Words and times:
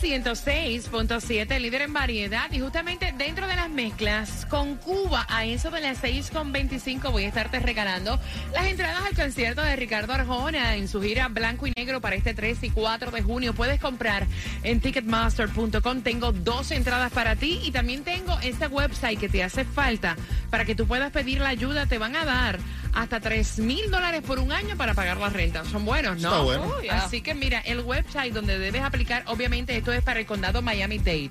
106.7, 0.00 1.60
líder 1.60 1.82
en 1.82 1.92
variedad 1.92 2.50
y 2.52 2.60
justamente 2.60 3.12
dentro 3.16 3.46
de 3.46 3.56
las 3.56 3.70
mezclas 3.70 4.46
con 4.46 4.76
Cuba 4.76 5.26
a 5.28 5.44
eso 5.44 5.70
de 5.70 5.80
las 5.80 6.02
6.25 6.02 7.10
voy 7.10 7.24
a 7.24 7.28
estarte 7.28 7.60
regalando 7.60 8.18
las 8.52 8.66
entradas 8.66 9.02
al 9.04 9.14
concierto 9.14 9.62
de 9.62 9.76
Ricardo 9.76 10.12
Arjona 10.12 10.76
en 10.76 10.88
su 10.88 11.00
gira 11.00 11.28
Blanco 11.28 11.66
y 11.66 11.72
Negro 11.76 12.00
para 12.00 12.16
este 12.16 12.34
3 12.34 12.62
y 12.62 12.70
4 12.70 13.10
de 13.10 13.22
junio. 13.22 13.54
Puedes 13.54 13.80
comprar 13.80 14.26
en 14.62 14.80
ticketmaster.com. 14.80 16.02
Tengo 16.02 16.32
dos 16.32 16.70
entradas 16.70 17.12
para 17.12 17.36
ti 17.36 17.60
y 17.62 17.70
también 17.70 18.02
tengo 18.04 18.38
este 18.42 18.66
website 18.66 19.18
que 19.18 19.28
te 19.28 19.42
hace 19.42 19.64
falta 19.64 20.16
para 20.50 20.64
que 20.64 20.74
tú 20.74 20.86
puedas 20.86 21.12
pedir 21.12 21.40
la 21.40 21.50
ayuda. 21.50 21.86
Te 21.86 21.98
van 21.98 22.16
a 22.16 22.24
dar 22.24 22.58
hasta 22.96 23.20
3 23.20 23.58
mil 23.58 23.90
dólares 23.90 24.22
por 24.26 24.38
un 24.38 24.50
año 24.52 24.74
para 24.76 24.94
pagar 24.94 25.18
la 25.18 25.28
renta. 25.28 25.64
Son 25.66 25.84
buenos, 25.84 26.18
¿no? 26.20 26.28
Está 26.30 26.40
bueno. 26.40 26.74
Uy, 26.80 26.88
Así 26.88 27.20
que 27.20 27.34
mira, 27.34 27.60
el 27.60 27.80
website 27.80 28.32
donde 28.32 28.58
debes 28.58 28.82
aplicar, 28.82 29.22
obviamente 29.26 29.76
esto 29.76 29.92
es 29.92 30.02
para 30.02 30.18
el 30.18 30.26
condado 30.26 30.62
Miami-Dade. 30.62 31.30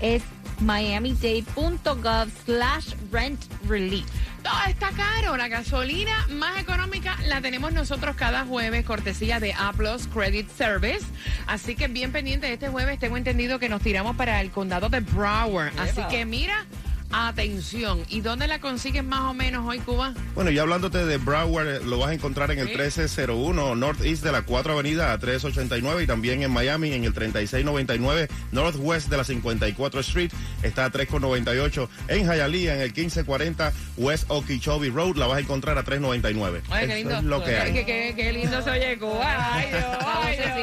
es 0.00 0.22
miamidade.gov 0.60 2.28
slash 2.46 2.94
rent 3.12 3.40
relief. 3.68 4.06
Todo 4.42 4.54
está 4.68 4.90
caro. 4.90 5.36
La 5.36 5.48
gasolina 5.48 6.26
más 6.30 6.60
económica 6.60 7.16
la 7.26 7.40
tenemos 7.40 7.72
nosotros 7.72 8.14
cada 8.16 8.44
jueves, 8.44 8.84
cortesía 8.84 9.40
de 9.40 9.52
A 9.54 9.72
Plus 9.72 10.06
Credit 10.06 10.48
Service. 10.50 11.04
Así 11.46 11.74
que 11.74 11.88
bien 11.88 12.12
pendiente 12.12 12.46
de 12.46 12.54
este 12.54 12.68
jueves, 12.68 12.98
tengo 12.98 13.16
entendido 13.16 13.58
que 13.58 13.68
nos 13.68 13.80
tiramos 13.82 14.16
para 14.16 14.40
el 14.40 14.50
condado 14.50 14.88
de 14.88 15.00
Broward. 15.00 15.72
Así 15.78 16.02
que 16.10 16.24
mira, 16.26 16.66
atención. 17.14 18.02
¿Y 18.08 18.20
dónde 18.20 18.46
la 18.48 18.58
consigues 18.60 19.04
más 19.04 19.20
o 19.20 19.34
menos 19.34 19.66
hoy, 19.66 19.78
Cuba? 19.78 20.12
Bueno, 20.34 20.50
y 20.50 20.58
hablándote 20.58 21.04
de 21.06 21.16
Broward, 21.18 21.68
eh, 21.68 21.80
lo 21.84 21.98
vas 21.98 22.10
a 22.10 22.14
encontrar 22.14 22.50
en 22.50 22.58
el 22.58 22.66
Sí. 22.68 22.72
1301 22.74 23.74
Northeast 23.76 24.22
de 24.24 24.32
la 24.32 24.42
4 24.42 24.72
Avenida 24.74 25.12
a 25.12 25.18
389 25.18 26.02
y 26.02 26.06
también 26.06 26.42
en 26.42 26.50
Miami 26.50 26.92
en 26.92 27.04
el 27.04 27.12
3699 27.14 28.28
Northwest 28.52 29.08
de 29.08 29.16
la 29.16 29.24
54 29.24 30.00
Street 30.00 30.30
está 30.62 30.84
a 30.86 30.90
398 30.90 31.88
en 32.08 32.24
Hialeah 32.26 32.74
en 32.74 32.80
el 32.80 32.88
1540 32.92 33.72
West 33.96 34.24
Okeechobee 34.28 34.90
Road 34.90 35.16
la 35.16 35.26
vas 35.26 35.38
a 35.38 35.40
encontrar 35.40 35.78
a 35.78 35.82
399. 35.84 36.62
Oye, 36.70 36.78
qué 36.80 36.84
Eso 36.86 36.94
lindo. 36.96 37.16
es 37.18 37.24
lo 37.24 37.44
que 37.44 37.50
Qué- 37.50 37.56
hay. 37.58 37.72
Qué, 37.72 37.84
qué- 37.84 38.12
qué 38.16 38.32
lindo 38.32 38.62
se 38.62 38.70
oye 38.70 38.98
Cuba. 38.98 39.54
Ay, 39.54 39.68
Dios, 39.70 39.84
ay, 40.04 40.36
Dios. 40.36 40.54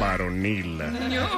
Varonila. 0.00 0.86
No. 0.86 1.28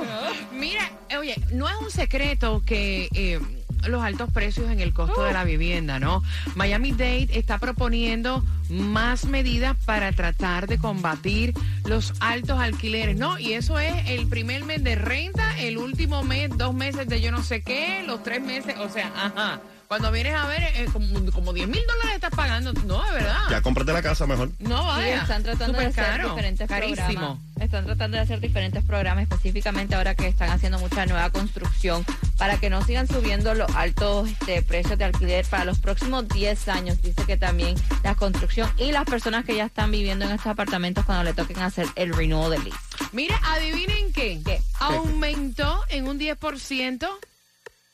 Mira, 0.53 0.91
oye, 1.19 1.37
no 1.53 1.69
es 1.69 1.77
un 1.81 1.91
secreto 1.91 2.63
que 2.65 3.09
eh, 3.15 3.41
los 3.89 4.03
altos 4.03 4.31
precios 4.31 4.71
en 4.71 4.81
el 4.81 4.93
costo 4.93 5.25
de 5.25 5.33
la 5.33 5.45
vivienda, 5.45 5.99
¿no? 5.99 6.23
Miami 6.55 6.93
Dade 6.93 7.29
está 7.33 7.59
proponiendo 7.59 8.45
más 8.69 9.25
medidas 9.25 9.77
para 9.85 10.13
tratar 10.13 10.67
de 10.67 10.79
combatir 10.79 11.55
los 11.85 12.13
altos 12.21 12.59
alquileres, 12.59 13.17
¿no? 13.17 13.39
Y 13.39 13.55
eso 13.55 13.79
es 13.79 13.95
el 14.09 14.27
primer 14.29 14.65
mes 14.65 14.85
de 14.85 14.95
renta, 14.95 15.59
el 15.59 15.79
último 15.79 16.23
mes, 16.23 16.51
dos 16.57 16.75
meses 16.75 17.09
de 17.09 17.21
yo 17.21 17.33
no 17.33 17.43
sé 17.43 17.63
qué, 17.63 18.03
los 18.07 18.23
tres 18.23 18.43
meses, 18.43 18.77
o 18.79 18.89
sea, 18.89 19.13
ajá. 19.17 19.61
Cuando 19.91 20.13
vienes 20.13 20.37
a 20.37 20.47
ver, 20.47 20.63
eh, 20.63 20.87
como, 20.93 21.33
como 21.33 21.53
10 21.53 21.67
mil 21.67 21.83
dólares 21.85 22.15
estás 22.15 22.31
pagando. 22.31 22.73
No, 22.85 23.03
de 23.07 23.11
verdad. 23.13 23.41
Ya 23.51 23.61
cómprate 23.61 23.93
la 23.93 24.01
casa 24.01 24.25
mejor. 24.25 24.49
No, 24.61 24.79
Sí, 24.83 24.87
vaya. 24.87 25.23
están 25.23 25.43
tratando 25.43 25.81
de 25.81 25.87
hacer 25.87 26.05
caro, 26.05 26.29
diferentes 26.29 26.69
carísimo. 26.69 26.95
programas. 27.09 27.39
Están 27.61 27.85
tratando 27.87 28.17
de 28.17 28.23
hacer 28.23 28.39
diferentes 28.39 28.85
programas, 28.85 29.25
específicamente 29.25 29.97
ahora 29.97 30.15
que 30.15 30.29
están 30.29 30.51
haciendo 30.51 30.79
mucha 30.79 31.07
nueva 31.07 31.31
construcción, 31.31 32.07
para 32.39 32.57
que 32.59 32.71
no 32.71 32.85
sigan 32.85 33.09
subiendo 33.09 33.53
los 33.55 33.69
altos 33.75 34.31
este, 34.31 34.63
precios 34.63 34.97
de 34.97 35.07
alquiler 35.07 35.45
para 35.47 35.65
los 35.65 35.81
próximos 35.81 36.29
10 36.29 36.69
años. 36.69 37.03
Dice 37.03 37.25
que 37.27 37.37
también 37.37 37.75
la 38.05 38.15
construcción 38.15 38.71
y 38.79 38.93
las 38.93 39.07
personas 39.07 39.45
que 39.45 39.57
ya 39.57 39.65
están 39.65 39.91
viviendo 39.91 40.25
en 40.25 40.31
estos 40.31 40.47
apartamentos 40.53 41.05
cuando 41.05 41.25
le 41.25 41.35
toquen 41.35 41.59
hacer 41.59 41.89
el 41.97 42.15
renewal 42.15 42.53
de 42.53 42.59
lease. 42.61 42.79
Mira, 43.11 43.41
adivinen 43.45 44.13
qué. 44.13 44.41
¿Qué? 44.45 44.63
Aumentó 44.79 45.81
en 45.89 46.07
un 46.07 46.17
10% 46.21 47.09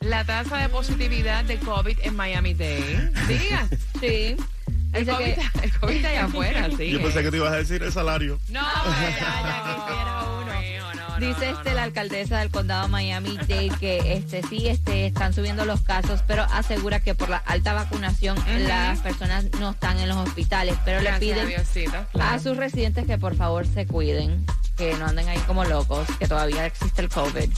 la 0.01 0.25
tasa 0.25 0.59
de 0.59 0.69
positividad 0.69 1.45
de 1.45 1.59
COVID 1.59 1.99
en 2.03 2.17
Miami-Dade. 2.17 3.11
Diga. 3.29 3.69
Sí. 4.01 4.37
El 4.93 5.05
Dice 5.05 5.13
COVID, 5.13 5.25
que- 5.35 5.65
el 5.65 5.79
COVID 5.79 5.97
está 5.97 6.09
allá 6.11 6.25
afuera, 6.25 6.69
sí. 6.77 6.91
Yo 6.91 7.03
pensé 7.03 7.23
que 7.23 7.31
te 7.31 7.37
ibas 7.39 7.53
a 7.53 7.57
decir 7.57 7.83
el 7.83 7.93
salario. 7.93 8.39
No, 8.49 8.61
ya, 8.61 9.19
ya 9.19 9.75
quisiera 9.75 10.23
uno. 10.23 10.47
No, 10.47 11.19
no, 11.19 11.27
Dice 11.27 11.51
no, 11.51 11.59
este 11.59 11.71
no. 11.71 11.77
la 11.77 11.83
alcaldesa 11.83 12.39
del 12.41 12.51
condado 12.51 12.89
Miami 12.89 13.37
Dade 13.37 13.71
que 13.81 14.13
este 14.15 14.43
sí 14.49 14.69
este 14.69 15.07
están 15.07 15.33
subiendo 15.35 15.65
los 15.65 15.81
casos, 15.81 16.23
pero 16.27 16.45
asegura 16.45 17.01
que 17.01 17.15
por 17.15 17.29
la 17.31 17.39
alta 17.39 17.73
vacunación 17.73 18.37
las 18.69 19.01
personas 19.01 19.47
no 19.59 19.71
están 19.71 19.99
en 19.99 20.09
los 20.09 20.19
hospitales, 20.19 20.77
pero 20.85 21.01
Gracias 21.01 21.21
le 21.21 21.33
a 21.33 21.45
piden 21.45 21.49
Diosito, 21.49 21.97
a 21.97 22.05
claro. 22.07 22.43
sus 22.43 22.57
residentes 22.57 23.07
que 23.07 23.19
por 23.19 23.35
favor 23.35 23.67
se 23.67 23.87
cuiden, 23.87 24.45
que 24.77 24.95
no 24.99 25.07
anden 25.07 25.29
ahí 25.29 25.39
como 25.47 25.65
locos, 25.65 26.07
que 26.19 26.29
todavía 26.29 26.65
existe 26.67 27.01
el 27.03 27.09
COVID. 27.09 27.51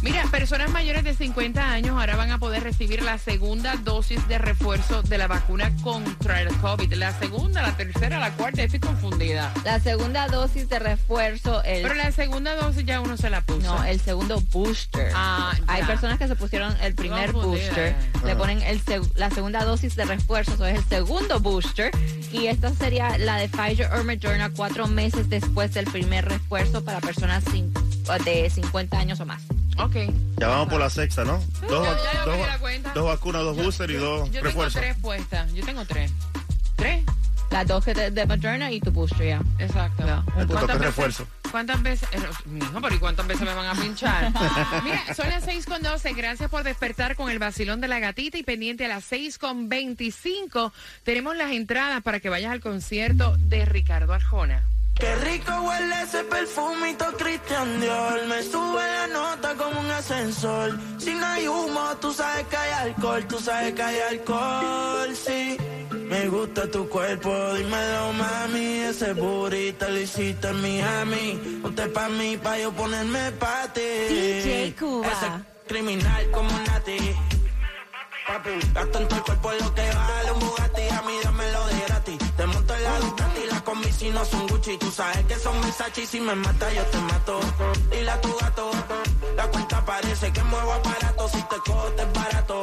Mira, 0.00 0.22
personas 0.30 0.70
mayores 0.70 1.02
de 1.02 1.12
50 1.12 1.72
años 1.72 1.98
ahora 1.98 2.14
van 2.14 2.30
a 2.30 2.38
poder 2.38 2.62
recibir 2.62 3.02
la 3.02 3.18
segunda 3.18 3.74
dosis 3.76 4.26
de 4.28 4.38
refuerzo 4.38 5.02
de 5.02 5.18
la 5.18 5.26
vacuna 5.26 5.72
contra 5.82 6.40
el 6.40 6.48
COVID. 6.58 6.92
La 6.94 7.18
segunda, 7.18 7.62
la 7.62 7.76
tercera, 7.76 8.20
la 8.20 8.30
cuarta, 8.32 8.62
estoy 8.62 8.78
confundida. 8.78 9.52
La 9.64 9.80
segunda 9.80 10.28
dosis 10.28 10.68
de 10.68 10.78
refuerzo, 10.78 11.64
el 11.64 11.82
Pero 11.82 11.94
la 11.94 12.12
segunda 12.12 12.54
dosis 12.54 12.84
ya 12.86 13.00
uno 13.00 13.16
se 13.16 13.28
la 13.28 13.40
puso. 13.40 13.60
no, 13.60 13.84
el 13.84 14.00
segundo 14.00 14.40
booster. 14.52 15.10
Ah, 15.16 15.52
Hay 15.66 15.82
personas 15.82 16.18
que 16.18 16.28
se 16.28 16.36
pusieron 16.36 16.76
el 16.80 16.94
primer 16.94 17.32
booster, 17.32 17.96
le 18.24 18.36
ponen 18.36 18.62
el 18.62 18.82
seg- 18.84 19.10
la 19.16 19.30
segunda 19.30 19.64
dosis 19.64 19.96
de 19.96 20.04
refuerzo, 20.04 20.52
eso 20.54 20.66
es 20.66 20.78
el 20.78 20.84
segundo 20.84 21.40
booster, 21.40 21.90
y 22.32 22.46
esta 22.46 22.72
sería 22.72 23.18
la 23.18 23.36
de 23.36 23.48
Pfizer 23.48 23.90
o 23.92 24.04
Moderna 24.04 24.50
cuatro 24.50 24.86
meses 24.86 25.28
después 25.28 25.74
del 25.74 25.86
primer 25.86 26.24
refuerzo 26.26 26.84
para 26.84 27.00
personas 27.00 27.44
cin- 27.46 27.72
de 28.16 28.48
50 28.50 28.98
años 28.98 29.20
o 29.20 29.26
más. 29.26 29.42
Ok. 29.78 29.96
Ya 30.38 30.48
vamos 30.48 30.68
por 30.68 30.80
la 30.80 30.90
sexta, 30.90 31.24
¿no? 31.24 31.38
Dos, 31.68 31.84
ya, 31.86 32.12
ya 32.12 32.24
dos- 32.24 32.36
perdí 32.36 32.46
la 32.46 32.58
cuenta. 32.58 32.92
dos 32.94 33.04
vacunas, 33.06 33.42
dos 33.42 33.56
boosters 33.56 33.92
y 33.92 33.96
dos 33.96 34.26
Yo 34.26 34.32
tengo 34.32 34.44
refuerzos. 34.46 34.80
tres 34.80 34.96
puestas. 34.96 35.52
Yo 35.52 35.64
tengo 35.64 35.84
tres. 35.84 36.10
¿Tres? 36.76 37.04
Las 37.50 37.66
dos 37.66 37.82
que 37.84 37.94
de, 37.94 38.10
de 38.10 38.26
Moderna 38.26 38.70
y 38.70 38.78
tu 38.80 38.90
booster 38.90 39.26
ya. 39.26 39.40
Exacto. 39.58 40.04
Que 40.04 40.46
¿Cuántas 40.46 40.66
veces- 40.66 40.80
refuerzo. 40.80 41.26
¿Cuántas 41.50 41.82
veces? 41.82 42.06
eh, 42.12 42.18
No, 42.74 42.82
pero 42.82 42.94
¿y 42.94 42.98
cuántas 42.98 43.26
veces 43.26 43.42
me 43.42 43.54
van 43.54 43.66
a 43.66 43.80
pinchar? 43.80 44.30
Mira, 44.84 45.14
son 45.14 45.30
las 45.30 45.44
6 45.44 45.64
con 45.64 45.82
12. 45.82 46.12
Gracias 46.12 46.50
por 46.50 46.62
despertar 46.62 47.16
con 47.16 47.30
el 47.30 47.38
vacilón 47.38 47.80
de 47.80 47.88
la 47.88 48.00
gatita 48.00 48.36
y 48.36 48.42
pendiente 48.42 48.84
a 48.84 48.88
las 48.88 49.04
6 49.04 49.38
con 49.38 49.70
25. 49.70 50.74
Tenemos 51.04 51.36
las 51.36 51.52
entradas 51.52 52.02
para 52.02 52.20
que 52.20 52.28
vayas 52.28 52.52
al 52.52 52.60
concierto 52.60 53.34
de 53.38 53.64
Ricardo 53.64 54.12
Arjona. 54.12 54.66
Qué 54.98 55.14
rico 55.16 55.52
huele 55.62 56.02
ese 56.02 56.24
perfumito 56.24 57.04
Christian 57.16 57.80
Dior. 57.80 58.26
Me 58.26 58.42
sube 58.42 58.82
la 58.82 59.06
nota 59.06 59.54
como 59.54 59.80
un 59.80 59.90
ascensor. 59.90 60.76
Si 60.98 61.14
no 61.14 61.24
hay 61.24 61.46
humo, 61.46 61.96
tú 62.00 62.12
sabes 62.12 62.46
que 62.48 62.56
hay 62.56 62.72
alcohol. 62.72 63.24
Tú 63.28 63.38
sabes 63.38 63.74
que 63.74 63.82
hay 63.82 64.00
alcohol, 64.00 65.14
sí. 65.14 65.56
Me 65.92 66.28
gusta 66.28 66.68
tu 66.68 66.88
cuerpo, 66.88 67.30
dímelo 67.54 68.12
mami. 68.14 68.80
Ese 68.90 69.12
burrito 69.12 69.88
lo 69.88 70.00
hiciste 70.00 70.48
en 70.48 70.62
Miami. 70.62 71.60
Ponte 71.62 71.86
pa' 71.88 72.08
mí, 72.08 72.36
pa' 72.36 72.58
yo 72.58 72.72
ponerme 72.72 73.30
pa' 73.32 73.72
ti. 73.72 73.80
DJ 73.80 74.74
Cuba. 74.78 75.06
Ese 75.06 75.28
criminal 75.68 76.30
como 76.32 76.50
Nati. 76.50 76.98
Papi, 78.26 78.50
gasto 78.74 78.98
en 78.98 79.08
todo 79.08 79.18
el 79.18 79.24
cuerpo 79.24 79.52
lo 79.52 79.74
que 79.74 79.90
vale 79.90 80.32
un 80.32 80.47
no 84.10 84.24
son 84.24 84.46
Gucci. 84.46 84.78
Tú 84.78 84.90
sabes 84.90 85.24
que 85.26 85.34
son 85.36 85.60
Versace 85.60 86.02
y 86.02 86.06
si 86.06 86.20
me 86.20 86.34
mata 86.34 86.72
yo 86.72 86.84
te 86.84 86.98
mato. 86.98 87.40
Dile 87.90 88.10
a 88.10 88.20
tu 88.20 88.36
gato, 88.36 88.70
la 89.36 89.46
cuenta 89.48 89.84
parece 89.84 90.32
que 90.32 90.42
muevo 90.44 90.72
aparato. 90.72 91.28
Si 91.28 91.42
te 91.42 91.56
cojo 91.66 91.88
te 91.96 92.02
es 92.02 92.12
barato. 92.12 92.62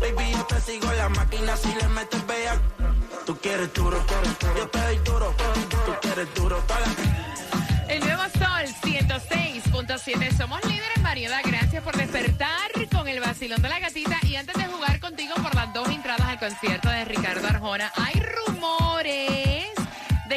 Baby, 0.00 0.32
yo 0.32 0.44
te 0.44 0.60
sigo 0.60 0.90
en 0.90 0.98
la 0.98 1.08
máquina 1.08 1.56
si 1.56 1.74
le 1.74 1.88
metes 1.88 2.26
vea. 2.26 2.60
Tú 3.24 3.36
quieres 3.38 3.72
duro, 3.72 3.98
yo 4.56 4.68
te 4.68 4.78
doy 4.78 4.98
duro. 4.98 5.34
Tú 5.86 5.92
quieres 6.02 6.34
duro. 6.34 6.62
El 7.88 8.00
nuevo 8.00 8.22
Sol 8.38 8.66
106.7. 8.82 10.36
Somos 10.36 10.64
líderes 10.64 10.96
en 10.96 11.02
variedad. 11.02 11.40
Gracias 11.44 11.82
por 11.82 11.96
despertar 11.96 12.70
con 12.92 13.08
el 13.08 13.20
vacilón 13.20 13.62
de 13.62 13.68
la 13.68 13.78
gatita. 13.78 14.18
Y 14.22 14.36
antes 14.36 14.54
de 14.56 14.64
jugar 14.66 15.00
contigo 15.00 15.34
por 15.36 15.54
las 15.54 15.72
dos 15.72 15.88
entradas 15.88 16.28
al 16.28 16.38
concierto 16.38 16.88
de 16.88 17.04
Ricardo 17.04 17.46
Arjona, 17.46 17.92
hay 17.96 18.20
rumores 18.20 19.55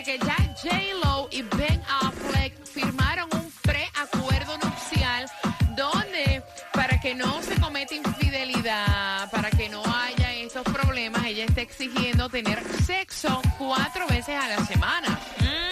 que 0.03 0.17
ya 0.19 0.37
J-Lo 0.63 1.27
y 1.29 1.41
Ben 1.41 1.81
Affleck 2.01 2.53
firmaron 2.65 3.27
un 3.33 3.51
preacuerdo 3.61 4.57
nupcial 4.57 5.25
donde 5.75 6.41
para 6.73 6.99
que 7.01 7.13
no 7.15 7.41
se 7.41 7.59
cometa 7.59 7.95
infidelidad, 7.95 9.29
para 9.29 9.49
que 9.49 9.67
no 9.67 9.83
haya 9.83 10.33
estos 10.35 10.63
problemas, 10.63 11.25
ella 11.25 11.45
está 11.45 11.61
exigiendo 11.61 12.29
tener 12.29 12.63
sexo 12.85 13.41
cuatro 13.57 14.07
veces 14.07 14.35
a 14.35 14.47
la 14.47 14.65
semana 14.65 15.19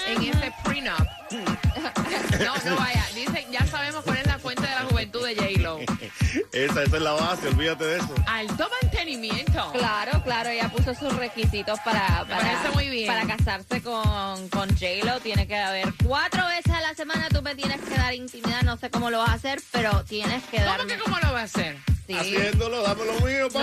en 0.08 0.24
este 0.24 0.54
prenup. 0.64 1.08
No, 2.40 2.54
no 2.66 2.76
vaya, 2.78 3.04
dicen, 3.16 3.46
ya 3.52 3.66
sabemos 3.66 4.04
cuál 4.04 4.18
es 4.18 4.28
la 4.28 4.38
fuente 4.38 4.62
de 4.62 4.70
la 4.70 4.84
juventud 4.84 5.26
de 5.26 5.36
J-Lo. 5.36 5.80
Esa, 6.66 6.84
esa 6.84 6.98
es 6.98 7.02
la 7.04 7.12
base, 7.12 7.48
olvídate 7.48 7.86
de 7.86 7.98
eso. 7.98 8.16
Alto 8.26 8.68
mantenimiento. 8.82 9.72
Claro, 9.74 10.24
claro, 10.24 10.50
ella 10.50 10.70
puso 10.70 10.96
sus 10.96 11.16
requisitos 11.16 11.80
para, 11.82 12.26
para, 12.28 12.72
muy 12.74 12.90
bien. 12.90 13.08
para 13.08 13.28
casarse 13.28 13.82
con, 13.84 14.50
con 14.50 14.70
J-Lo. 14.70 15.20
Tiene 15.20 15.48
que 15.48 15.56
haber 15.56 15.94
cuatro 16.04 16.46
veces 16.48 16.74
a 16.74 16.82
la 16.82 16.96
semana, 16.96 17.30
tú 17.30 17.42
me 17.42 17.54
tienes 17.56 17.80
que 17.82 17.96
dar 17.96 18.14
intimidad, 18.14 18.64
no 18.64 18.76
sé 18.78 18.90
cómo 18.90 19.12
lo 19.12 19.20
vas 19.20 19.30
a 19.30 19.34
hacer, 19.34 19.62
pero 19.72 20.04
tienes 20.06 20.44
que 20.46 20.58
¿Cómo 20.58 20.70
darme... 20.70 20.94
que 20.96 21.00
cómo 21.00 21.18
lo 21.22 21.34
va 21.34 21.42
a 21.42 21.44
hacer? 21.44 21.78
Sí. 22.08 22.14
Haciéndolo, 22.14 22.82
dame 22.84 23.06
lo 23.06 23.14
mío, 23.20 23.48
No, 23.54 23.60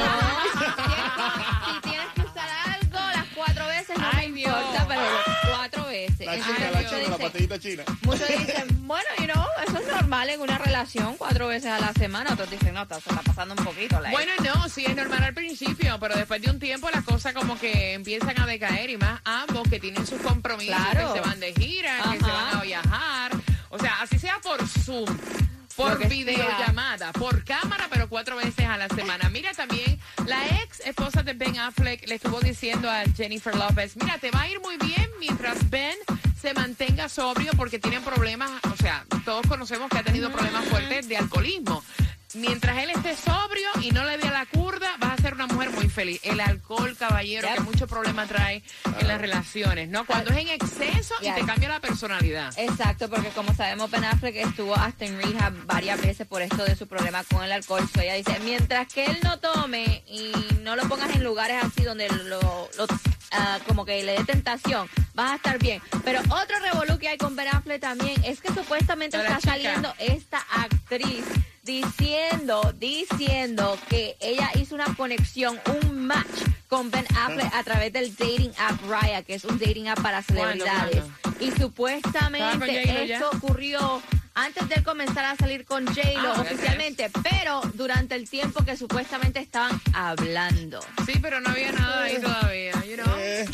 La 6.36 6.40
Entonces, 6.40 6.56
china, 6.56 6.68
Ay, 6.68 6.74
la 6.74 6.80
Dios. 6.80 6.90
china, 6.92 7.02
la 7.02 7.16
dicen- 7.16 7.26
patillita 7.32 7.58
china. 7.58 7.82
Muchos 8.02 8.28
dicen, 8.38 8.86
bueno, 8.86 9.08
y 9.18 9.26
no, 9.26 9.46
eso 9.66 9.78
es 9.78 9.86
normal 9.86 10.28
en 10.30 10.40
una 10.40 10.58
relación, 10.58 11.16
cuatro 11.16 11.48
veces 11.48 11.70
a 11.70 11.80
la 11.80 11.92
semana. 11.92 12.32
Otros 12.32 12.50
dicen, 12.50 12.74
no, 12.74 12.82
está- 12.82 13.00
se 13.00 13.08
está 13.10 13.22
pasando 13.22 13.54
un 13.58 13.64
poquito. 13.64 14.00
la 14.00 14.10
Bueno, 14.10 14.32
no, 14.42 14.68
sí 14.68 14.84
es 14.86 14.94
normal 14.96 15.22
al 15.24 15.34
principio, 15.34 15.98
pero 16.00 16.14
después 16.16 16.40
de 16.42 16.50
un 16.50 16.58
tiempo 16.58 16.90
las 16.90 17.04
cosas 17.04 17.32
como 17.34 17.58
que 17.58 17.94
empiezan 17.94 18.38
a 18.40 18.46
decaer 18.46 18.90
y 18.90 18.96
más 18.96 19.20
ambos 19.24 19.68
que 19.68 19.80
tienen 19.80 20.06
sus 20.06 20.20
compromisos, 20.20 20.76
Claro. 20.76 21.12
que 21.14 21.20
se 21.20 21.26
van 21.28 21.40
de 21.40 21.52
gira, 21.54 21.98
que 22.12 22.18
se 22.18 22.30
van 22.30 22.56
a 22.56 22.60
viajar. 22.62 23.32
O 23.70 23.78
sea, 23.78 24.00
así 24.02 24.18
sea 24.18 24.38
por 24.42 24.66
Zoom. 24.68 25.06
Por 25.76 25.98
videollamada, 26.08 27.10
por 27.12 27.42
cámara, 27.44 27.88
pero 27.90 28.08
cuatro 28.08 28.36
veces 28.36 28.64
a 28.64 28.76
la 28.76 28.88
semana. 28.90 29.28
Mira 29.28 29.52
también, 29.54 29.98
la 30.24 30.46
ex 30.62 30.63
esposa 30.84 31.22
de 31.22 31.32
Ben 31.32 31.58
Affleck 31.58 32.06
le 32.08 32.16
estuvo 32.16 32.40
diciendo 32.40 32.90
a 32.90 33.04
Jennifer 33.16 33.54
López, 33.54 33.96
mira, 33.96 34.18
te 34.18 34.30
va 34.30 34.42
a 34.42 34.48
ir 34.48 34.60
muy 34.60 34.76
bien 34.76 35.08
mientras 35.18 35.68
Ben 35.70 35.96
se 36.40 36.52
mantenga 36.54 37.08
sobrio 37.08 37.52
porque 37.56 37.78
tienen 37.78 38.02
problemas, 38.02 38.50
o 38.72 38.76
sea, 38.76 39.04
todos 39.24 39.46
conocemos 39.46 39.88
que 39.88 39.98
ha 39.98 40.02
tenido 40.02 40.30
problemas 40.30 40.64
fuertes 40.66 41.08
de 41.08 41.16
alcoholismo. 41.16 41.82
Mientras 42.34 42.78
él 42.78 42.90
esté 42.90 43.14
sobrio 43.16 43.68
y 43.80 43.90
no 43.90 44.04
le 44.04 44.18
dé 44.18 44.28
a 44.28 44.32
la 44.32 44.46
curda, 44.46 44.88
vas 44.98 45.18
a 45.18 45.22
ser 45.22 45.34
una 45.34 45.46
mujer 45.46 45.70
muy 45.70 45.88
feliz. 45.88 46.20
El 46.24 46.40
alcohol, 46.40 46.96
caballero, 46.98 47.46
Yep. 47.48 47.56
que 47.56 47.60
mucho 47.62 47.86
problema 47.86 48.26
trae 48.26 48.62
en 48.98 49.08
las 49.08 49.20
relaciones, 49.20 49.88
¿no? 49.88 50.04
Cuando 50.04 50.30
es 50.32 50.38
en 50.38 50.48
exceso 50.48 51.14
y 51.20 51.30
te 51.30 51.44
cambia 51.44 51.68
la 51.68 51.80
personalidad. 51.80 52.52
Exacto, 52.56 53.08
porque 53.08 53.28
como 53.28 53.54
sabemos, 53.54 53.90
Ben 53.90 54.04
Affleck 54.04 54.36
estuvo 54.36 54.74
hasta 54.74 55.04
en 55.04 55.20
rehab 55.22 55.54
varias 55.66 56.00
veces 56.00 56.26
por 56.26 56.42
esto 56.42 56.64
de 56.64 56.74
su 56.76 56.86
problema 56.88 57.22
con 57.24 57.44
el 57.44 57.52
alcohol. 57.52 57.88
So 57.94 58.00
ella 58.00 58.14
dice, 58.14 58.38
mientras 58.44 58.88
que 58.92 59.04
él 59.06 59.18
no 59.22 59.38
tome 59.38 60.02
y 60.06 60.32
no 60.62 60.74
lo 60.76 60.88
pongas 60.88 61.14
en 61.14 61.22
lugares 61.22 61.62
así 61.62 61.84
donde 61.84 62.08
lo, 62.08 62.40
lo, 62.76 62.86
ah, 63.34 63.58
como 63.66 63.84
que 63.84 64.02
le 64.02 64.12
dé 64.12 64.24
tentación, 64.24 64.88
vas 65.14 65.32
a 65.32 65.34
estar 65.36 65.58
bien. 65.58 65.82
Pero 66.04 66.20
otro 66.20 66.58
revolú 66.60 66.98
que 66.98 67.08
hay 67.08 67.18
con 67.18 67.36
Ben 67.36 67.48
Affleck 67.48 67.80
también 67.80 68.22
es 68.24 68.40
que 68.40 68.48
supuestamente 68.52 69.16
está 69.16 69.38
chica. 69.38 69.52
saliendo 69.52 69.94
esta 69.98 70.38
actriz 70.38 71.24
diciendo, 71.62 72.74
diciendo 72.78 73.78
que 73.88 74.16
ella 74.20 74.50
hizo 74.54 74.74
una 74.74 74.94
conexión, 74.96 75.58
un 75.82 76.06
match 76.06 76.26
con 76.68 76.90
Ben 76.90 77.06
Affleck 77.16 77.52
a 77.54 77.62
través 77.62 77.92
del 77.92 78.14
dating 78.16 78.52
app 78.58 78.80
Raya, 78.88 79.22
que 79.22 79.34
es 79.34 79.44
un 79.44 79.58
dating 79.58 79.88
app 79.88 80.00
para 80.00 80.22
¿Cuándo, 80.22 80.64
celebridades. 80.64 81.04
Y 81.40 81.44
¿Estaba 81.44 81.50
con 81.50 81.60
supuestamente 81.60 83.14
esto 83.14 83.30
ocurrió 83.32 84.02
antes 84.34 84.68
de 84.68 84.74
él 84.76 84.82
comenzar 84.84 85.24
a 85.24 85.36
salir 85.36 85.64
con 85.64 85.86
J-Lo 85.86 86.32
Ah, 86.34 86.40
oficialmente, 86.40 87.10
pero 87.22 87.60
durante 87.74 88.14
el 88.14 88.28
tiempo 88.28 88.64
que 88.64 88.76
supuestamente 88.76 89.38
estaban 89.40 89.80
hablando. 89.92 90.80
Sí, 91.06 91.18
pero 91.20 91.40
no 91.40 91.50
había 91.50 91.72
nada 91.72 92.02
ahí 92.04 92.20
todavía, 92.20 92.72
you 92.84 92.96
know? 93.02 93.16
Eh, 93.18 93.46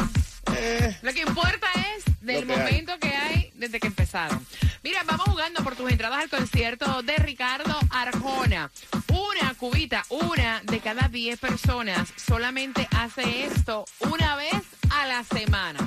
eh. 0.56 0.98
Lo 1.02 1.12
que 1.12 1.20
importa 1.20 1.66
es 1.96 2.04
del 2.20 2.46
que 2.46 2.52
hay. 2.52 2.58
momento 2.58 2.98
que 2.98 3.14
hay 3.14 3.50
desde 3.54 3.78
que 3.80 3.86
empezaron. 3.88 4.44
Mira, 4.82 5.02
vamos 5.04 5.26
jugando 5.28 5.62
por 5.62 5.76
tus 5.76 5.90
entradas 5.90 6.18
al 6.22 6.30
concierto 6.30 7.02
de 7.02 7.16
Ricardo 7.16 7.78
Arjona. 7.90 8.70
Una 9.08 9.54
cubita, 9.54 10.04
una 10.08 10.60
de 10.64 10.80
cada 10.80 11.08
10 11.08 11.38
personas 11.38 12.08
solamente 12.16 12.88
hace 12.96 13.44
esto 13.44 13.84
una 14.00 14.36
vez 14.36 14.54
a 14.90 15.06
la 15.06 15.22
semana. 15.24 15.78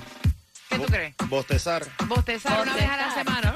¿Qué 0.69 0.77
tú 0.77 0.85
crees? 0.85 1.15
Bostezar. 1.27 1.85
Bostezar 2.05 2.61
una 2.61 2.75
vez 2.75 2.89
a 2.89 2.97
la 2.97 3.13
semana. 3.13 3.55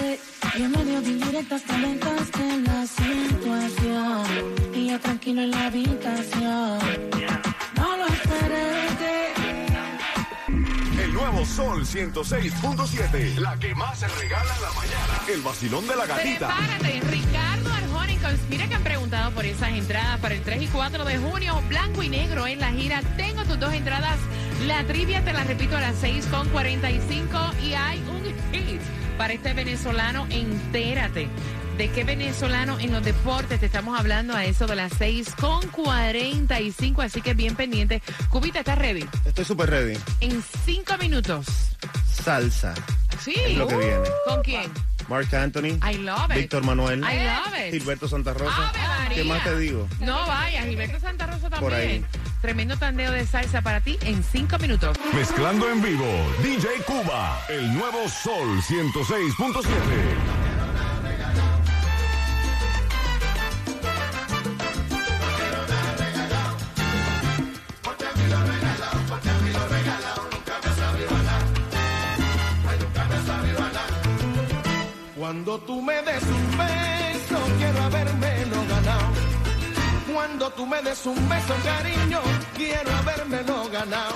llamaste 0.00 0.18
y 0.58 0.62
en 0.62 0.70
medio 0.72 1.00
de 1.00 1.08
indirectas 1.10 1.62
calentaste 1.62 2.58
la 2.62 2.86
situación 2.86 4.26
y 4.74 4.88
yo 4.90 5.00
tranquilo 5.00 5.42
en 5.42 5.50
la 5.50 5.66
habitación. 5.66 6.78
No 7.76 7.96
lo 7.96 8.06
esperé. 8.06 8.70
El 11.04 11.12
nuevo 11.14 11.44
Sol 11.46 11.84
106.7. 11.84 13.36
La 13.38 13.56
que 13.58 13.74
más 13.74 13.98
se 13.98 14.08
regala 14.08 14.54
en 14.54 14.62
la 14.62 14.72
mañana. 14.72 15.20
El 15.32 15.40
vacilón 15.42 15.86
de 15.86 15.96
la 15.96 16.06
gatita. 16.06 16.48
Prepárate, 16.48 17.00
Ricardo 17.10 17.72
Arjona 17.72 18.12
y 18.12 18.16
Cons- 18.16 18.48
Mira 18.50 18.68
que 18.68 18.74
han 18.74 18.82
preguntado 18.82 19.30
por 19.32 19.44
esas 19.44 19.70
entradas 19.70 20.18
para 20.20 20.34
el 20.34 20.42
3 20.42 20.62
y 20.62 20.66
4 20.66 21.04
de 21.04 21.18
junio, 21.18 21.62
blanco 21.68 22.02
y 22.02 22.08
negro 22.08 22.46
en 22.46 22.60
la 22.60 22.70
gira. 22.72 23.00
Tengo 23.16 23.44
tus 23.44 23.58
dos 23.58 23.72
entradas. 23.72 24.18
La 24.66 24.84
trivia 24.84 25.24
te 25.24 25.32
la 25.32 25.44
repito 25.44 25.76
a 25.76 25.80
las 25.80 25.96
6 26.00 26.26
con 26.30 26.48
45 26.50 27.38
y 27.64 27.72
hay 27.74 27.98
un 28.00 28.22
hit 28.52 28.80
para 29.20 29.34
este 29.34 29.52
venezolano. 29.52 30.26
Entérate. 30.30 31.28
¿De 31.76 31.90
qué 31.90 32.04
venezolano 32.04 32.78
en 32.80 32.90
los 32.90 33.04
deportes 33.04 33.60
te 33.60 33.66
estamos 33.66 34.00
hablando 34.00 34.34
a 34.34 34.46
eso 34.46 34.66
de 34.66 34.76
las 34.76 34.92
6 34.96 35.34
con 35.38 35.60
45? 35.68 37.02
Así 37.02 37.20
que 37.20 37.34
bien 37.34 37.54
pendiente. 37.54 38.00
Cubita, 38.30 38.60
¿estás 38.60 38.78
ready? 38.78 39.06
Estoy 39.26 39.44
súper 39.44 39.68
ready. 39.68 39.98
En 40.20 40.42
5 40.64 40.96
minutos. 40.96 41.46
Salsa. 42.10 42.72
Sí. 43.22 43.34
Es 43.36 43.58
lo 43.58 43.68
que 43.68 43.76
viene. 43.76 44.08
¿Con 44.26 44.40
quién? 44.42 44.70
Mark 45.06 45.34
Anthony. 45.34 45.78
I 45.86 45.98
love 45.98 46.30
it. 46.30 46.36
Víctor 46.36 46.64
Manuel. 46.64 47.00
I 47.00 47.24
love 47.26 47.66
it. 47.66 47.72
Gilberto 47.72 48.08
Santa 48.08 48.32
Rosa. 48.32 48.72
¿Qué 49.14 49.22
más 49.24 49.44
te 49.44 49.54
digo? 49.58 49.86
No 50.00 50.26
vayas, 50.26 50.64
Gilberto 50.64 50.98
Santa 50.98 51.26
Rosa 51.26 51.50
Por 51.50 51.74
ahí. 51.74 52.02
Tremendo 52.40 52.76
tandeo 52.76 53.12
de 53.12 53.26
salsa 53.26 53.60
para 53.60 53.80
ti 53.80 53.98
en 54.02 54.24
cinco 54.24 54.58
minutos. 54.58 54.96
Mezclando 55.14 55.70
en 55.70 55.82
vivo. 55.82 56.06
DJ 56.42 56.82
Cuba. 56.86 57.38
El 57.48 57.74
nuevo 57.74 58.08
Sol 58.08 58.62
106.7. 58.62 60.50
Cuando 75.16 75.58
tú 75.60 75.82
me 75.82 75.94
des 76.02 76.22
un 76.22 76.58
beso, 76.58 77.38
quiero 77.58 77.82
habérmelo 77.82 78.56
ganado. 78.66 79.29
Cuando 80.12 80.50
tú 80.50 80.66
me 80.66 80.82
des 80.82 81.06
un 81.06 81.28
beso, 81.28 81.54
cariño, 81.64 82.20
quiero 82.56 82.90
habérmelo 82.96 83.68
ganado. 83.70 84.14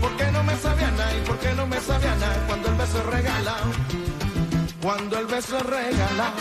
Porque 0.00 0.30
no 0.30 0.42
me 0.44 0.56
sabía 0.56 0.90
nada 0.90 1.16
y 1.16 1.20
porque 1.26 1.52
no 1.54 1.66
me 1.66 1.80
sabía 1.80 2.14
nada 2.16 2.46
cuando 2.46 2.68
el 2.68 2.74
beso 2.74 2.98
es 2.98 3.06
regalado. 3.06 3.66
Cuando 4.82 5.18
el 5.18 5.26
beso 5.26 5.56
es 5.58 5.66
regalado. 5.66 6.34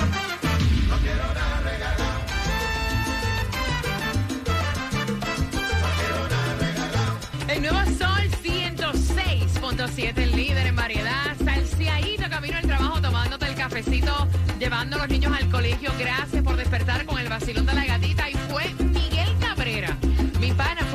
El 7.48 7.62
nuevo 7.62 7.78
Sol 7.98 8.30
106.7 8.44 9.54
96.7, 9.64 10.18
el 10.18 10.36
líder 10.36 10.68
en 10.68 10.76
variedad. 10.76 11.36
Salciadito, 11.44 12.30
camino 12.30 12.58
al 12.58 12.68
trabajo, 12.68 13.02
tomándote 13.02 13.46
el 13.48 13.56
cafecito, 13.56 14.28
llevando 14.60 14.98
a 14.98 15.00
los 15.00 15.10
niños 15.10 15.32
al 15.36 15.50
colegio. 15.50 15.92
Gracias 15.98 16.44
por 16.44 16.56
despertar 16.56 17.06
con 17.06 17.18
el 17.18 17.30
vacilón 17.30 17.66
de 17.66 17.74
la 17.74 17.86
gatita. 17.86 18.13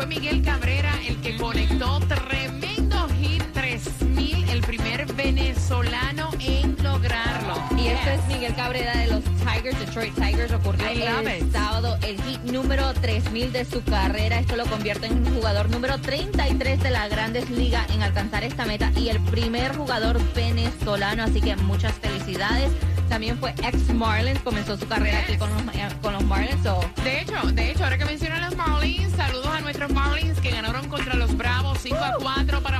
Miguel 0.08 0.42
Cabrera 0.42 0.90
el 1.06 1.20
que 1.20 1.36
conectó 1.36 2.00
tremendo 2.00 3.08
hit 3.20 3.42
3000, 3.52 4.48
el 4.48 4.60
primer 4.62 5.06
venezolano 5.12 6.30
en 6.40 6.76
lograrlo. 6.82 7.56
Y 7.76 7.88
este 7.88 8.14
es 8.14 8.26
Miguel 8.26 8.54
Cabrera 8.54 8.96
de 8.96 9.08
los 9.08 9.22
Tigers, 9.22 9.78
Detroit 9.78 10.14
Tigers, 10.14 10.52
ocurrió 10.52 10.88
el 10.88 10.98
it. 10.98 11.52
sábado, 11.52 11.98
el 12.02 12.20
hit 12.22 12.40
número 12.44 12.94
3000 12.94 13.52
de 13.52 13.64
su 13.66 13.84
carrera. 13.84 14.40
Esto 14.40 14.56
lo 14.56 14.64
convierte 14.64 15.08
en 15.08 15.26
un 15.26 15.34
jugador 15.34 15.68
número 15.68 15.98
33 16.00 16.82
de 16.82 16.90
la 16.90 17.06
Grandes 17.08 17.50
Ligas 17.50 17.88
en 17.90 18.02
alcanzar 18.02 18.44
esta 18.44 18.64
meta 18.64 18.90
y 18.96 19.10
el 19.10 19.20
primer 19.20 19.76
jugador 19.76 20.18
venezolano, 20.34 21.24
así 21.24 21.42
que 21.42 21.54
muchas 21.56 21.92
felicidades. 21.92 22.72
También 23.08 23.38
fue 23.38 23.50
ex 23.62 23.92
Marlins, 23.94 24.38
comenzó 24.40 24.76
su 24.76 24.86
carrera 24.86 25.20
aquí 25.20 25.36
con 25.36 25.50
los, 25.50 25.62
con 26.02 26.12
los 26.12 26.24
Marlins. 26.24 26.62
so, 26.62 26.78
De 27.02 27.22
hecho, 27.22 27.34
de 27.52 27.70
hecho, 27.70 27.84
ahora 27.84 27.98
que 27.98 28.04
mencionan 28.04 28.42
los 28.42 28.56
Marlins, 28.56 29.14
saludos 29.14 29.46
a 29.46 29.60
nuestros 29.60 29.90
Marlins 29.90 30.38
que 30.40 30.50
ganaron 30.50 30.88
contra 30.88 31.14
los 31.14 31.36
Bravos 31.36 31.78
5 31.82 31.96
a 31.96 32.14
4 32.20 32.62
para 32.62 32.77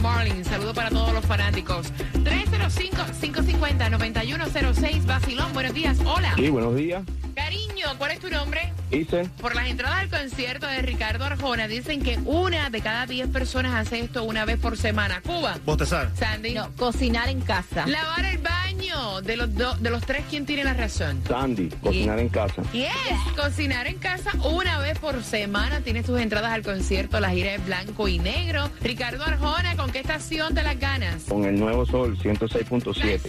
Marlins. 0.00 0.48
Saludos 0.48 0.74
para 0.74 0.90
todos 0.90 1.12
los 1.12 1.24
fanáticos. 1.24 1.92
305-550-9106, 2.14 5.04
Basilón, 5.04 5.52
buenos 5.52 5.74
días. 5.74 5.98
Hola. 6.04 6.34
Sí, 6.36 6.48
buenos 6.48 6.74
días. 6.74 7.02
Cariño, 7.34 7.86
¿cuál 7.98 8.12
es 8.12 8.20
tu 8.20 8.30
nombre? 8.30 8.72
Hice. 8.90 9.28
Por 9.40 9.54
las 9.54 9.68
entradas 9.68 10.00
al 10.00 10.08
concierto 10.08 10.66
de 10.66 10.82
Ricardo 10.82 11.24
Arjona, 11.24 11.68
dicen 11.68 12.02
que 12.02 12.18
una 12.24 12.70
de 12.70 12.80
cada 12.80 13.06
10 13.06 13.28
personas 13.28 13.74
hace 13.74 14.00
esto 14.00 14.24
una 14.24 14.44
vez 14.44 14.58
por 14.58 14.76
semana. 14.76 15.20
Cuba. 15.22 15.58
Bostezar. 15.64 16.10
Sandy. 16.16 16.54
no, 16.54 16.70
cocinar 16.76 17.28
en 17.28 17.40
casa. 17.40 17.86
Lavar 17.86 18.24
el 18.24 18.38
baño. 18.80 19.20
De 19.22 19.36
los, 19.36 19.54
do- 19.54 19.74
de 19.76 19.90
los 19.90 20.02
tres, 20.04 20.24
¿quién 20.28 20.46
tiene 20.46 20.64
la 20.64 20.74
razón? 20.74 21.22
Sandy, 21.26 21.68
cocinar 21.82 22.18
en 22.18 22.28
casa. 22.28 22.62
Yes, 22.72 22.90
cocinar 23.36 23.86
en 23.86 23.98
casa 23.98 24.30
una 24.44 24.78
vez 24.78 24.98
por 24.98 25.22
semana. 25.22 25.80
Tienes 25.80 26.06
tus 26.06 26.18
entradas 26.20 26.52
al 26.52 26.62
concierto, 26.62 27.20
la 27.20 27.30
gira 27.30 27.54
es 27.54 27.64
blanco 27.64 28.08
y 28.08 28.18
negro. 28.18 28.70
Ricardo 28.82 29.24
Arjona, 29.24 29.76
¿con 29.76 29.90
qué 29.92 30.00
estación 30.00 30.54
te 30.54 30.62
las 30.62 30.78
ganas? 30.78 31.24
Con 31.24 31.44
el 31.44 31.58
nuevo 31.58 31.86
sol 31.86 32.18
106.7. 32.18 33.20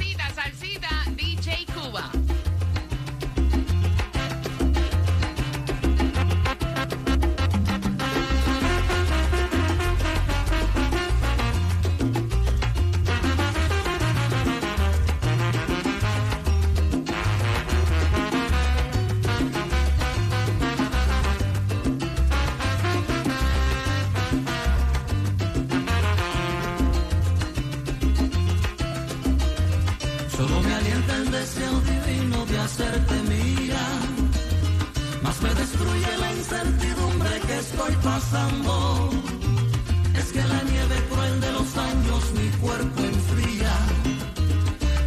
incertidumbre 36.52 37.40
que 37.48 37.58
estoy 37.60 37.96
pasando. 38.04 39.10
Es 40.16 40.32
que 40.32 40.44
la 40.44 40.62
nieve 40.64 40.96
cruel 41.10 41.42
de 41.42 41.52
los 41.54 41.78
años 41.78 42.32
mi 42.34 42.50
cuerpo 42.60 43.02
enfría. 43.02 43.74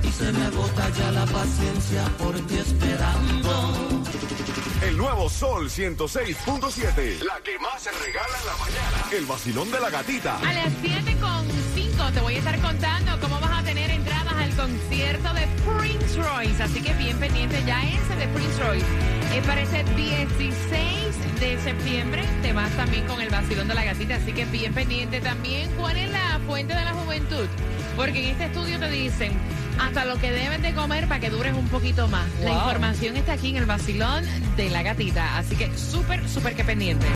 Y 0.02 0.08
se 0.10 0.32
me 0.32 0.44
agota 0.46 0.88
ya 0.90 1.10
la 1.12 1.26
paciencia 1.26 2.04
por 2.18 2.34
ti 2.46 2.56
esperando. 2.56 4.02
El 4.82 4.96
nuevo 4.96 5.28
Sol 5.28 5.68
106.7. 5.68 7.22
La 7.22 7.40
que 7.40 7.58
más 7.58 7.82
se 7.82 7.90
regala 7.90 8.38
en 8.40 8.46
la 8.46 8.56
mañana. 8.56 9.04
El 9.12 9.26
vacilón 9.26 9.70
de 9.70 9.80
la 9.80 9.90
gatita. 9.90 10.38
A 10.38 10.52
las 10.52 10.72
7 10.80 11.16
con 11.20 11.46
5 11.74 12.12
te 12.12 12.20
voy 12.20 12.34
a 12.34 12.38
estar 12.38 12.60
contando 12.60 13.20
cómo 13.20 13.40
vas 13.40 13.60
a 13.60 13.62
tener 13.64 13.90
entradas 13.90 14.34
al 14.34 14.50
concierto 14.56 15.34
de 15.34 15.46
Prince 15.64 16.22
Royce. 16.22 16.62
Así 16.62 16.80
que 16.80 16.92
bien 16.94 17.18
pendiente 17.18 17.62
ya 17.66 17.82
ese 17.82 18.16
de 18.16 18.28
Prince 18.28 18.62
Royce. 18.62 19.23
Es 19.34 19.44
para 19.46 19.62
ese 19.62 19.82
16 19.96 21.40
de 21.40 21.58
septiembre. 21.60 22.22
Te 22.40 22.52
vas 22.52 22.70
también 22.76 23.04
con 23.06 23.20
el 23.20 23.30
vacilón 23.30 23.66
de 23.66 23.74
la 23.74 23.84
gatita. 23.84 24.14
Así 24.14 24.32
que 24.32 24.44
bien 24.44 24.72
pendiente 24.72 25.20
también. 25.20 25.68
¿Cuál 25.76 25.96
es 25.96 26.08
la 26.12 26.40
fuente 26.46 26.72
de 26.72 26.84
la 26.84 26.92
juventud? 26.92 27.46
Porque 27.96 28.22
en 28.22 28.30
este 28.30 28.44
estudio 28.44 28.78
te 28.78 28.88
dicen 28.90 29.32
hasta 29.80 30.04
lo 30.04 30.18
que 30.18 30.30
debes 30.30 30.62
de 30.62 30.72
comer 30.72 31.08
para 31.08 31.18
que 31.18 31.30
dures 31.30 31.52
un 31.52 31.66
poquito 31.66 32.06
más. 32.06 32.28
La 32.42 32.52
información 32.52 33.16
está 33.16 33.32
aquí 33.32 33.50
en 33.50 33.56
el 33.56 33.66
vacilón 33.66 34.24
de 34.56 34.70
la 34.70 34.84
gatita. 34.84 35.36
Así 35.36 35.56
que 35.56 35.76
súper, 35.76 36.28
súper 36.28 36.54
que 36.54 36.62
pendiente. 36.62 37.06